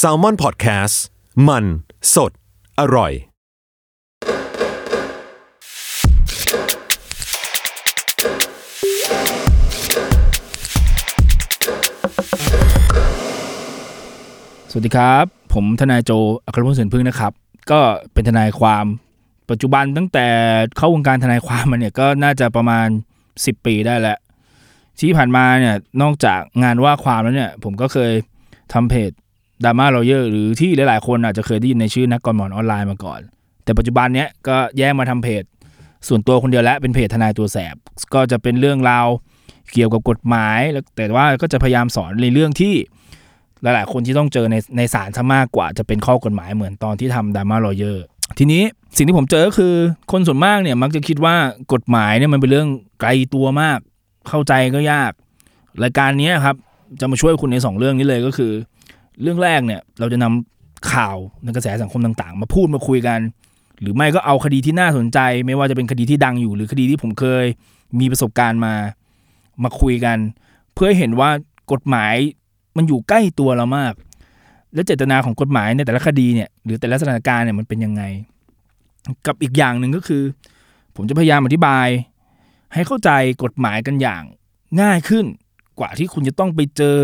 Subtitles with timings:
[0.00, 0.94] s a l ม o n PODCAST
[1.48, 1.64] มัน
[2.14, 2.32] สด
[2.80, 3.14] อร่อย ส
[14.76, 15.24] วัสดีครับ
[15.54, 16.10] ผมทนายโจ
[16.46, 17.32] อัครพลเสนพึ่งนะครับ
[17.70, 17.80] ก็
[18.12, 18.84] เป็นทนายความ
[19.50, 20.26] ปัจจุบันตั้งแต่
[20.76, 22.86] เข้าวงการทนายความมาเนี่ยก็น่าจะประมาณ
[23.30, 24.18] 10 ปีได้แล้ว
[25.00, 28.12] ที่ผ่านมาเนี่ยนอกจากงานว่าความแล้วเนี่ย ผมก็เคย
[28.74, 29.10] ทำเพจ
[29.64, 33.20] ดราม่า l อเยอร์หรือที่หลายๆ คนอาจจะเคยได้ยินในชื่อนักกฎหมายออนไลน์มาก่อน
[33.64, 35.42] แต่ปัจจุบันเนี้ยก็แยกมาทำเพจ
[36.08, 37.74] ส่วนตัวคนเดียวแล้วเป็นเพจทนายตัวแสบ
[38.14, 39.06] ก็จะเป็นเรื่องราว
[39.72, 42.74] เกี่ยวกับกฎหมายแล้วแต่ว่าก็จะพยายามสอนในเรื่องที่
[43.62, 48.04] หลายๆ คนที่ต้องเจอในในศาลซะมากกว่าจะเป็นข้อกฎหมายเหมือนตอนที่ทำดราม่า l อเยอร์
[48.38, 48.62] ทีนี้
[48.96, 49.74] สิ่งที่ผมเจอก็คือ
[50.12, 51.36] คนส่วนมากเนี่ยมักจะคิดว่า
[51.72, 52.68] กฎหมายเนี่ยมันเป็นเรื่อง
[53.00, 53.78] ไกลตัวมาก
[54.28, 55.12] เข้าใจก็ยาก
[55.82, 56.56] รายการนี้ครับ
[57.00, 58.52] จะมาช่วยคุณในสองเรื่องนี้เลยก็คือ
[59.22, 63.20] เรื่องแรกเนี่ยเราจะนำข่าวในกระแสสังคมต่างๆ มาพูดมาคุยกัน
[63.80, 67.44] หรือไม่ก็เอาคดีที่น่าสนใจ ไม่ว่าจะเป็นคดีที่ดังอยู่ หรือคดีที่ผมเคย
[68.00, 68.74] มีประสบการณ์มา
[69.64, 70.18] มาคุยกัน
[70.74, 71.30] เพื่อเห็นว่า
[71.72, 72.14] กฎหมาย
[72.76, 73.94] มันอยู่ใกล้ตัวเรามาก
[74.74, 78.02] และเจตนาของกฎหมายในแต่ละคดีเนี่ยหรือแต่ละสถานการณ์เนี่ยมันเป็นยังไง
[79.26, 80.22] กับอีกอย่างหนึ่งก็คือ
[80.96, 81.88] ผมจะพยายามอธิบาย
[82.74, 83.10] ให้เข้าใจ
[83.42, 84.22] กฎหมายกันอย่าง
[84.80, 85.26] ง่ายขึ้น
[85.82, 86.96] ว่าที่คุณจะต้องไปเจอ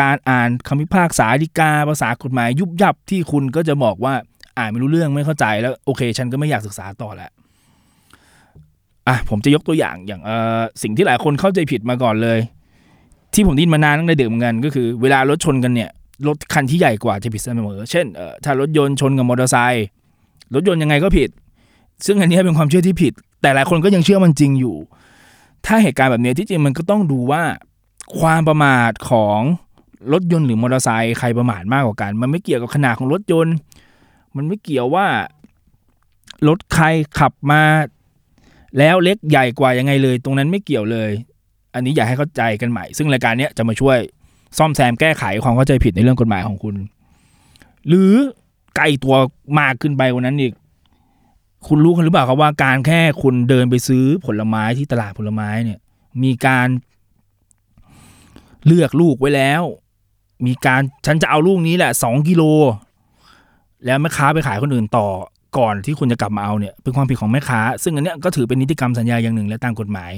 [0.00, 4.14] การอ่านคำพิพากษาฎีกาภาษากฎหมาย ยุบยับที่คุณก็จะบอกว่า
[4.58, 7.30] อ่านไม่รู้เรื่องไม่เข้าใจแล้วโอเค ฉันก็ไม่อยากศึกษาต่อแล้ว
[9.08, 12.38] อะผมจะยกตัวอย่างอย่างเอ่อสิ่งที่หลายคนเข้าใจผิดมาก่อนเลย
[13.34, 15.90] ที่ผมได้ยินมานานตั้งแต่เด็กเหมือนกันก็คือ เวลารถชนกันเนี่ย
[16.28, 19.86] รถคันที่ใหญ่กว่าจะผิดเสมอ เช่นเอ่อถ้ารถยนต์ชนกับมอเตอร์ไซค์
[20.54, 21.30] รถยนต์ยังไงก็ผิด
[22.06, 24.76] ซึ่งอันนี้เป็นความเชื่อที่ผิด แต่หลายคนก็ยังเชื่อมันจริงอยู่
[25.66, 27.42] ถ้าเหตุการณ์แบบนี้ที่จริงมันก็ต้องดูว่า
[28.18, 29.40] ความประมาทของ
[30.12, 33.54] รถยนต์หรือมอเตอร์ไซค์ใครประมาทมากกว่ากัน มันไม่เกี่ยวกับขนาดของรถยนต์
[34.36, 35.06] มันไม่เกี่ยวว่า
[36.48, 36.86] รถใคร
[37.18, 37.62] ขับมา
[38.78, 41.10] แล้วเล็กใหญ่กว่ายังไงเลย ตรงนั้นไม่เกี่ยวเลย
[41.74, 43.98] อันนี้อยากให้เข้าใจกันใหม่ ซึ่งรายการนี้จะมาช่วย
[44.58, 46.74] ซ่อมแซมแก้ไขความเข้าใจผิดในเรื่องกฎหมายของคุณ
[47.86, 48.12] หรือ
[48.76, 49.16] ไกลตัว
[49.60, 50.52] มากขึ้นไปกว่านั้นอีก
[51.66, 55.78] คุณรู้กันหรือเปล่าครับว่าการแค่คุณเดินไปซื้อผลไม้ที่ตลาดผลไม้เนี่ย
[56.22, 56.68] มีการ
[58.66, 59.62] เลือกลูกไว้แล้ว
[60.46, 62.42] มีการฉันจะเอาลูกนี้แหละสองกิโล
[63.84, 65.06] แล้วแม่ค้าไปขายคนอื่นต่อ
[65.58, 70.12] ก่อนที่คุณจะกลับมาเอาเนี่ยเป็นความผิดของแม่ค้า ซึ่งอันเนี้ยก็ถือเป็นนิติกรรมสัญญาอย่างหนึ่งและตามกฎหมาย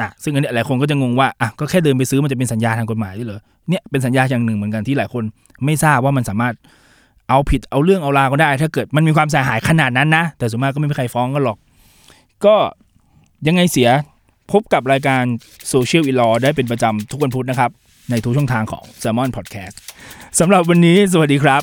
[0.00, 5.24] อะซึ่งอันเนี้ยหลายคนก็จะงงว่าอะก็แค่เดินไปซื้อมันจะเป็นสัญญาทางกฎหมายด้วยเหรอเนี่ยเป็นสัญญาอย่างหนึ่งเหมือนกันที่หลายคน
[5.64, 6.54] ไม่ทราบว่ามันสามารถ
[7.28, 11.58] เอาผิดเอาเรื่องเอาราวก็ได้ ถ้าเกิดมันมีความเสียหายขนาดนั้นนะ แต่ส่วนมากก็ไม่มีใครฟ้องกันหรอก
[12.44, 12.54] ก็
[13.46, 13.88] ยังไงเสีย
[14.52, 15.24] พบกับรายการ
[15.72, 17.70] Social i l a w ได้เป็นประจำทุกวันพุธนะครับ
[18.10, 19.76] ในทุกช่องทางของ s ซ l m o n Podcast
[20.38, 21.62] สำหรับวันนี้สวัสดีครับ